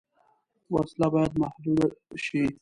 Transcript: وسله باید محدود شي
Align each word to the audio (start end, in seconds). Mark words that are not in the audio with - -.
وسله 0.73 1.07
باید 1.13 1.33
محدود 1.41 1.91
شي 2.25 2.43